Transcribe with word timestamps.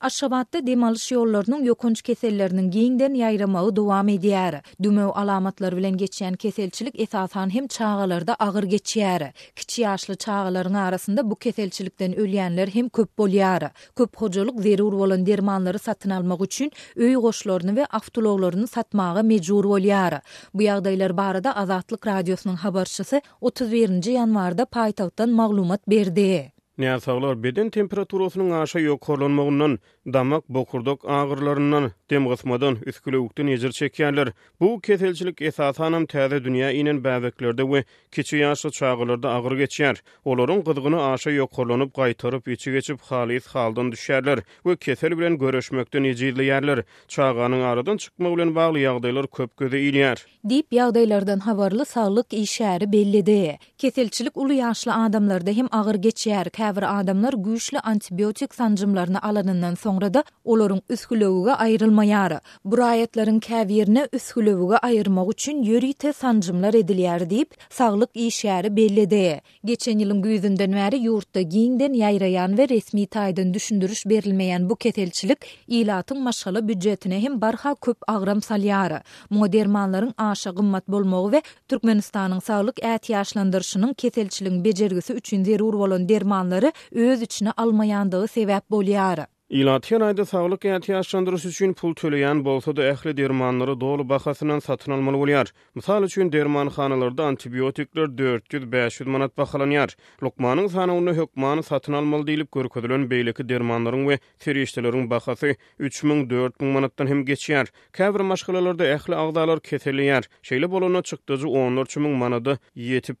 Aşşabatda 0.00 0.66
demalış 0.66 1.12
yollarının 1.12 1.64
yokunç 1.64 2.02
kesellerinin 2.02 2.70
giyinden 2.70 3.14
yayramağı 3.14 3.76
duvam 3.76 4.08
ediyyar. 4.08 4.62
Dümöv 4.82 5.08
alamatlar 5.14 5.76
bilen 5.76 5.96
geçiyen 5.96 6.34
keselçilik 6.34 7.00
esasan 7.00 7.54
hem 7.54 7.66
çağılarda 7.66 8.34
ağır 8.34 8.62
geçiyyar. 8.62 9.32
Kiçi 9.56 9.82
yaşlı 9.82 10.16
çağaların 10.16 10.74
arasında 10.74 11.30
bu 11.30 11.34
keselçilikten 11.36 12.16
ölyenler 12.16 12.68
hem 12.68 12.88
köp 12.88 13.18
bolyar. 13.18 13.72
Köp 13.96 14.16
hocalık 14.16 14.60
zerur 14.60 14.92
olan 14.92 15.26
dermanları 15.26 15.78
satın 15.78 16.10
almak 16.10 16.44
üçün 16.44 16.72
öy 16.96 17.14
goşlarını 17.14 17.76
ve 17.76 17.86
aftulolarını 17.86 18.66
satmağa 18.66 19.22
mecur 19.22 19.64
bolyar. 19.64 20.20
Bu 20.54 20.62
yağdaylar 20.62 21.16
barada 21.16 21.56
Azatlık 21.56 22.06
Radyosu'nun 22.06 22.56
habarçısı 22.56 23.20
31. 23.40 24.04
yanvarda 24.04 24.64
paytaqtan 24.64 25.30
maglumat 25.30 25.88
berdi. 25.90 26.52
Nyasalar 26.80 27.42
beden 27.42 27.70
temperaturasının 27.70 28.50
aşa 28.50 28.78
yokorlanmağından, 28.78 29.78
damak 30.06 30.48
bokurdok 30.48 31.08
ağırlarından, 31.10 31.92
dem 32.10 32.28
gysmadan 32.28 32.76
üsküleukten 32.86 33.46
ejir 33.46 33.70
çekýärler. 33.72 34.28
Bu 34.60 34.80
keselçilik 34.80 35.42
esasanam 35.42 36.04
täze 36.06 36.38
dünýä 36.46 36.70
inen 36.72 36.98
bäweklerde 37.04 37.62
we 37.72 37.84
kiçi 38.12 38.36
ýaşly 38.36 38.70
çaýgylarda 38.80 39.28
agyr 39.36 39.52
geçýär. 39.62 39.96
Olaryň 40.24 40.62
gyzgyny 40.68 40.98
aşa 41.12 41.30
ýok 41.30 41.52
gollanyp 41.58 41.92
gaýtaryp 42.00 42.50
içi 42.54 42.72
geçip 42.72 43.00
halys 43.00 43.46
haldan 43.46 43.90
düşýärler 43.90 44.38
we 44.64 44.76
kesel 44.76 45.18
bilen 45.18 45.38
görüşmekden 45.38 46.02
ejirliýärler. 46.02 46.82
Çaýganyň 47.08 47.62
aradan 47.72 47.96
çykma 47.96 48.32
bilen 48.36 48.54
bagly 48.54 48.78
ýagdaýlar 48.84 49.26
köp 49.30 49.56
gözü 49.56 49.76
ýilýär. 49.76 50.18
Dip 50.48 50.72
ýagdaýlardan 50.72 51.40
habarly 51.40 51.84
sağlyk 51.84 52.32
işleri 52.32 52.92
bellidi. 52.92 53.58
Keselçilik 53.78 54.36
uly 54.36 54.60
ýaşly 54.60 54.92
adamlarda 55.06 55.50
hem 55.50 55.66
agyr 55.72 55.94
geçýär. 56.08 56.50
Käbir 56.50 57.00
adamlar 57.00 57.32
güýçli 57.32 57.80
antibiotik 57.80 58.54
sanjymlaryny 58.54 59.18
alanyndan 59.22 59.74
soňra 59.74 60.14
da 60.14 60.24
olaryň 60.44 60.80
üsküleugyna 60.90 61.54
aýrylýar. 61.56 61.99
ayrılmayara, 62.00 62.40
burayetlerin 62.64 63.40
kəvirine 63.44 64.02
üsülövüge 64.16 64.76
ayırmaq 64.86 65.30
üçün 65.32 65.62
yörite 65.62 66.12
sancımlar 66.12 66.74
ediliyar 66.74 67.30
deyip, 67.30 67.50
sağlık 67.70 68.10
işyarı 68.14 68.76
belli 68.76 69.04
deyip. 69.10 69.40
Geçen 69.64 69.98
yılın 69.98 70.22
güýzünden 70.22 70.74
veri 70.74 70.96
yurtta 70.98 71.40
giyinden 71.40 71.92
yayrayan 71.92 72.58
ve 72.58 72.68
resmi 72.68 73.06
taydan 73.06 73.54
düşündürüş 73.54 74.06
berilmeyen 74.06 74.70
bu 74.70 74.76
ketelçilik 74.76 75.38
ilatın 75.68 76.22
maşalı 76.22 76.68
büccetine 76.68 77.22
hem 77.22 77.40
barha 77.40 77.74
köp 77.74 77.96
agram 78.08 78.38
salýary. 78.38 79.00
Modermanların 79.30 80.14
aşa 80.18 80.50
gımmat 80.50 80.88
bolmagy 80.88 81.32
ve 81.36 81.42
Türkmenistanyň 81.70 82.40
sağlık 82.40 82.76
ätiýaşlandyryşynyň 82.78 83.12
yaşlandırışının 83.12 84.64
becergisi 84.64 85.12
üçün 85.12 85.44
zerur 85.44 85.74
olan 85.74 86.08
dermanları 86.08 86.72
öz 86.92 87.22
içine 87.22 87.52
almayandığı 87.56 88.24
sebäp 88.24 88.62
bolyara. 88.70 89.26
Ilatiyan 89.50 90.00
ayda 90.00 90.24
sağlık 90.24 90.64
yati 90.64 90.92
yaşlandırı 90.92 91.72
pul 91.74 91.94
tüleyen 91.94 92.44
bolsa 92.44 92.76
da 92.76 92.82
ähli 92.90 93.16
dermanlary 93.16 93.80
doğulu 93.80 94.08
bakasından 94.08 94.58
satın 94.58 94.92
almaly 94.92 95.16
bolýar. 95.16 95.48
Mysal 95.74 96.02
üçün 96.04 96.32
derman 96.32 96.68
khanalarda 96.68 97.24
antibiyotikler 97.26 98.02
400-500 98.02 99.08
manat 99.08 99.38
bahalanýar. 99.38 99.96
Lukmanyň 100.22 100.68
sana 100.68 100.94
unu 100.96 101.12
hükmanı 101.14 101.62
satın 101.62 101.92
almaly 101.92 102.26
deyilip 102.26 102.52
görkezilen 102.52 103.00
beýleki 103.02 103.48
dermanların 103.48 104.08
ve 104.08 104.18
teriyeşdelerin 104.38 105.10
bahasy 105.10 105.50
3000-4000 105.80 106.64
manatdan 106.72 107.06
hem 107.06 107.20
geçýär. 107.22 107.66
Käbir 107.92 108.20
maşkalalarda 108.22 108.84
ähli 108.84 109.16
agdalar 109.16 109.60
keseliyar. 109.60 110.24
Şeyli 110.42 110.70
bolana 110.70 111.02
çykdyjy 111.02 111.46
onlar 111.46 111.86
çumun 111.86 112.20
ýetip 112.20 112.58
yetip 112.76 113.18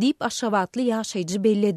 Dip 0.00 0.16
aşavatlı 0.20 0.80
yaşaycı 0.80 1.44
belli 1.44 1.76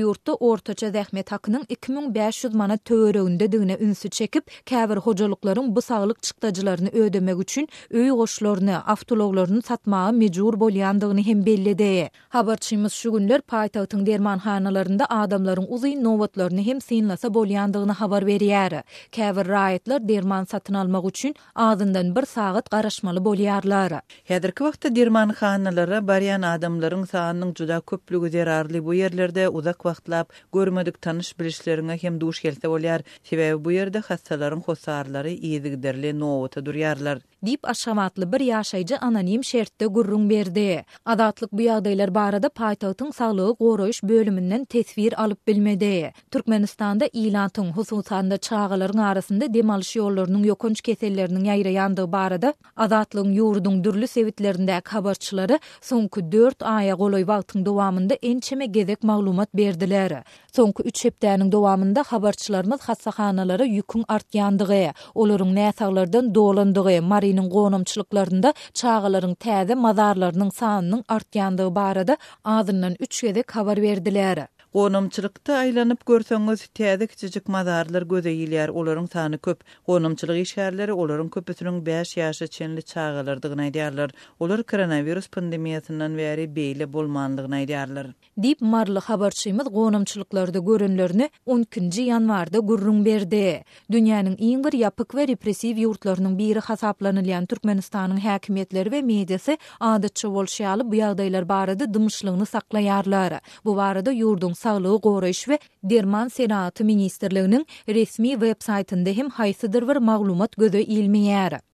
belli 0.00 0.02
belli 0.40 2.14
belli 2.14 2.78
belli 2.90 3.03
Göröünde 3.04 3.52
dünne 3.52 3.76
ünsü 3.80 4.10
çekip 4.10 4.66
Kever 4.66 4.96
hojalykların 4.96 5.76
bu 5.76 5.82
sağlık 5.82 6.22
çıqtacylaryny 6.22 6.88
ödemek 6.88 7.38
üçin 7.42 7.68
öy 7.90 8.08
goşlaryny, 8.20 8.74
avtologlaryny 8.92 9.60
satmağa 9.70 10.12
mejur 10.12 10.54
bolýandygyny 10.62 11.22
hem 11.26 11.40
belläde. 11.48 12.10
Habarçymyz 12.28 12.92
şu 12.92 13.12
günler 13.12 13.40
Paýtahtyň 13.52 14.06
derman 14.06 14.38
haýnalarynda 14.46 15.02
adamlaryň 15.04 15.66
uzyň 15.76 16.04
nowatlaryny 16.06 16.64
hem 16.68 16.80
senlese 16.80 17.26
bolýandygyny 17.28 17.92
habar 18.00 18.22
berýär. 18.22 18.78
Kever 19.12 19.46
raýatlar 19.46 20.08
derman 20.08 20.44
satın 20.44 20.74
almak 20.74 21.04
üçin 21.08 21.34
adından 21.54 22.16
bir 22.16 22.26
sağıt 22.26 22.70
garaşmaly 22.70 23.18
bolýarlar. 23.18 24.00
Gedirki 24.28 24.62
wagtda 24.66 24.96
derman 24.96 25.28
haanalary 25.40 26.06
baryan 26.06 26.42
adamlaryň 26.42 27.04
cuda 27.04 27.52
juda 27.54 27.80
köplügi 27.80 28.82
bu 28.86 28.94
yerlerde 28.94 29.48
uzak 29.48 29.76
wagtlap 29.76 30.32
görmedik 30.54 31.02
tanış 31.02 31.32
bilisleriňe 31.40 32.02
hem 32.02 32.20
duş 32.20 32.42
geldi 32.42 32.66
bolýar. 32.66 32.93
duryar. 32.98 33.02
Sebebi 33.22 33.64
bu 33.64 33.72
yerde 33.72 33.98
hastaların 33.98 34.60
hosarları 34.60 35.30
iyidigderli 35.30 36.20
nowata 36.20 36.66
duryarlar. 36.66 37.18
Dip 37.46 37.60
aşamatly 37.68 38.24
bir 38.32 38.40
ýaşaýjy 38.40 38.98
anonim 38.98 39.44
şertde 39.44 39.86
gurrun 39.86 40.30
berdi. 40.30 40.84
Adatlyk 41.06 41.52
bu 41.52 41.62
ýagdaýlar 41.62 42.14
barada 42.14 42.46
paýtagyň 42.46 43.12
saglygy 43.12 43.54
goraýyş 43.64 43.98
bölüminden 44.08 44.64
tesbir 44.64 45.22
alyp 45.22 45.46
bilmedi. 45.46 46.12
Türkmenistanda 46.30 47.06
ýylanyň 47.06 47.72
hususanda 47.76 48.36
çağalaryň 48.36 49.00
arasynda 49.10 49.54
demalyş 49.54 49.90
ýollarynyň 49.96 50.44
ýokunç 50.50 50.80
keselleriniň 50.88 51.44
ýaýraýandygy 51.50 52.12
barada 52.12 52.54
adatlyň 52.86 53.28
ýurdunyň 53.40 53.84
dürli 53.84 54.08
sewitlerinde 54.14 54.80
habarçylary 54.94 55.58
soňky 55.90 56.24
4 56.32 56.62
aýa 56.76 56.96
golaý 57.02 57.24
wagtyň 57.24 57.64
dowamında 57.66 58.14
en 58.22 58.40
çeme 58.40 58.66
gezek 58.66 59.02
maglumat 59.04 59.54
berdiler. 59.56 60.22
Soňky 60.56 60.82
3 60.82 61.04
hepdeniň 61.04 61.52
dowamında 61.52 62.04
habarçylarymyz 62.06 62.80
hassahanalara 62.88 63.64
yükün 63.76 64.04
artyandygy, 64.14 64.86
olaryň 65.22 65.50
näsaglardan 65.60 66.28
dolandygy, 66.34 66.98
Marinin 67.12 67.48
gonumçylyklarynda 67.56 68.54
çağalaryň 68.80 69.34
täze 69.46 69.74
mazarlarynyň 69.86 70.50
sanynyň 70.62 71.02
artyandygy 71.18 71.74
barada 71.80 72.16
azyndan 72.44 72.94
3 73.00 73.24
kabar 73.46 73.76
berdiler. 73.82 74.46
Onumçılıkta 74.74 75.54
aylanıp 75.54 76.06
görsöngüz 76.06 76.60
tädik 76.78 77.16
çıçık 77.16 77.48
mazarlar 77.48 78.02
göze 78.02 78.30
ýeler, 78.30 78.68
olaryň 78.70 79.06
sany 79.12 79.38
köp. 79.38 79.60
Onumçylyk 79.86 80.46
işgärleri 80.48 80.92
olaryň 81.02 81.28
köpüsiniň 81.36 81.76
5 81.86 82.16
ýaşy 82.16 82.48
çenli 82.56 82.82
çağalardygyny 82.82 83.62
aýdýarlar. 83.68 84.10
Olar 84.40 84.62
koronawirus 84.62 85.26
pandemiýasynyň 85.36 86.12
wäri 86.22 86.46
beýle 86.56 86.88
bolmandygyny 86.92 87.56
aýdýarlar. 87.60 88.06
Dip 88.42 88.60
marly 88.60 88.98
habarçymyz 88.98 89.66
gonumçylyklarda 89.78 90.58
görünlerini 90.58 91.30
10-nji 91.46 92.02
ýanwarda 92.10 92.58
gurrun 92.70 93.04
berdi. 93.04 93.62
Dünýäniň 93.92 94.34
iň 94.48 94.64
bir 94.66 94.78
ýapyk 94.80 95.10
we 95.18 95.28
repressiw 95.32 95.80
ýurtlarynyň 95.86 96.34
biri 96.42 96.58
hasaplanylýan 96.70 97.46
Türkmenistanyň 97.46 98.18
häkimetleri 98.26 98.90
we 98.96 99.02
mediýasy 99.12 99.56
adatça 99.80 100.34
bolşy 100.34 100.66
alyp 100.74 100.86
bu 100.90 100.96
ýagdaýlar 101.04 101.48
barada 101.54 101.86
dymyşlygyny 101.94 102.46
saklaýarlar. 102.56 103.38
Bu 103.64 103.76
barada 103.76 104.10
ýurdun 104.20 104.63
sağlığı 104.64 104.98
goragyş 104.98 105.38
we 105.44 105.58
derman 105.82 106.28
senaty 106.28 106.82
ministrliginiň 106.84 107.66
resmi 107.88 108.30
web 108.40 108.56
saytında 108.68 109.10
hem 109.10 109.26
haýsy 109.36 109.72
dörwür 109.72 109.96
maglumat 109.96 110.52
gödä 110.56 111.64